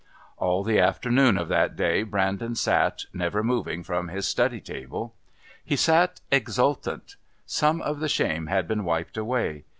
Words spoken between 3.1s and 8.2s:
never moving from his study table. He sat exultant. Some of the